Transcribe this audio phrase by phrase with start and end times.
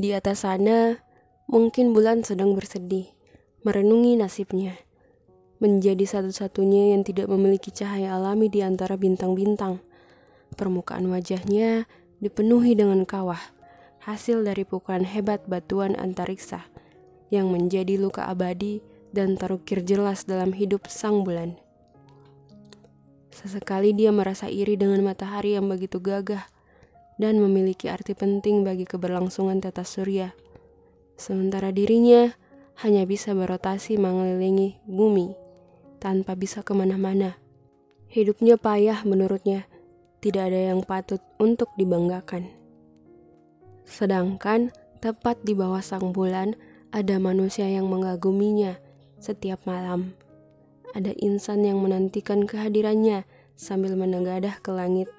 [0.00, 0.96] Di atas sana,
[1.44, 3.12] mungkin bulan sedang bersedih,
[3.68, 4.80] merenungi nasibnya.
[5.60, 9.84] Menjadi satu-satunya yang tidak memiliki cahaya alami di antara bintang-bintang.
[10.56, 11.84] Permukaan wajahnya
[12.16, 13.52] dipenuhi dengan kawah,
[14.00, 16.64] hasil dari pukulan hebat batuan antariksa
[17.28, 18.80] yang menjadi luka abadi
[19.12, 21.60] dan terukir jelas dalam hidup sang bulan.
[23.36, 26.48] Sesekali dia merasa iri dengan matahari yang begitu gagah
[27.20, 30.32] dan memiliki arti penting bagi keberlangsungan tata surya.
[31.20, 32.32] Sementara dirinya
[32.80, 35.36] hanya bisa berotasi mengelilingi bumi
[36.00, 37.36] tanpa bisa ke mana-mana.
[38.08, 39.68] Hidupnya payah menurutnya,
[40.24, 42.48] tidak ada yang patut untuk dibanggakan.
[43.84, 44.72] Sedangkan
[45.04, 46.56] tepat di bawah sang bulan
[46.88, 48.80] ada manusia yang mengaguminya
[49.20, 50.16] setiap malam.
[50.96, 55.12] Ada insan yang menantikan kehadirannya sambil menegadah ke langit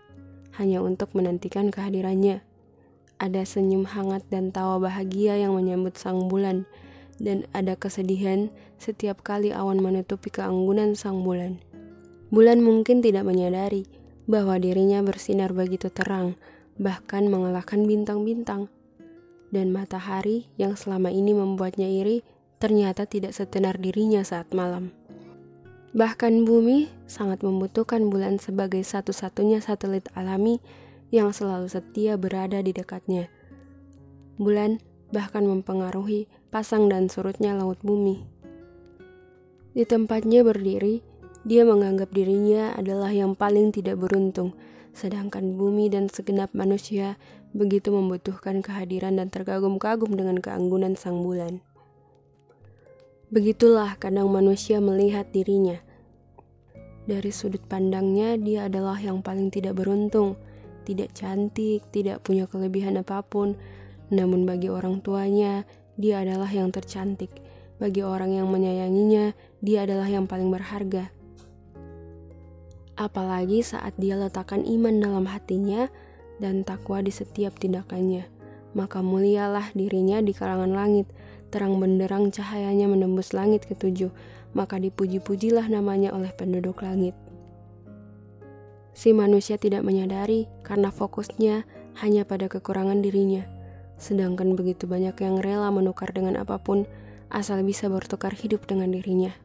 [0.58, 2.44] hanya untuk menantikan kehadirannya.
[3.22, 6.66] Ada senyum hangat dan tawa bahagia yang menyambut sang bulan,
[7.22, 8.50] dan ada kesedihan
[8.82, 11.62] setiap kali awan menutupi keanggunan sang bulan.
[12.34, 13.86] Bulan mungkin tidak menyadari
[14.26, 16.40] bahwa dirinya bersinar begitu terang,
[16.80, 18.72] bahkan mengalahkan bintang-bintang.
[19.52, 22.24] Dan matahari yang selama ini membuatnya iri
[22.58, 24.96] ternyata tidak setenar dirinya saat malam.
[25.92, 30.64] Bahkan bumi sangat membutuhkan bulan sebagai satu-satunya satelit alami
[31.12, 33.28] yang selalu setia berada di dekatnya.
[34.40, 34.80] Bulan
[35.12, 38.24] bahkan mempengaruhi pasang dan surutnya laut bumi.
[39.76, 41.04] Di tempatnya berdiri,
[41.44, 44.56] dia menganggap dirinya adalah yang paling tidak beruntung,
[44.96, 47.20] sedangkan bumi dan segenap manusia
[47.52, 51.60] begitu membutuhkan kehadiran dan terkagum-kagum dengan keanggunan sang bulan.
[53.32, 55.80] Begitulah kadang manusia melihat dirinya.
[57.08, 60.36] Dari sudut pandangnya, dia adalah yang paling tidak beruntung,
[60.84, 63.56] tidak cantik, tidak punya kelebihan apa pun.
[64.12, 65.64] Namun bagi orang tuanya,
[65.96, 67.32] dia adalah yang tercantik.
[67.80, 69.32] Bagi orang yang menyayanginya,
[69.64, 71.08] dia adalah yang paling berharga.
[73.00, 75.88] Apalagi saat dia letakkan iman dalam hatinya
[76.44, 78.28] dan takwa di setiap tindakannya,
[78.76, 81.08] maka mulialah dirinya di kalangan langit
[81.52, 84.10] terang benderang cahayanya menembus langit ketujuh,
[84.56, 87.14] maka dipuji-pujilah namanya oleh penduduk langit.
[88.92, 91.64] Si manusia tidak menyadari karena fokusnya
[92.00, 93.44] hanya pada kekurangan dirinya,
[94.00, 96.88] sedangkan begitu banyak yang rela menukar dengan apa pun
[97.32, 99.36] asal bisa bertukar hidup dengan dirinya.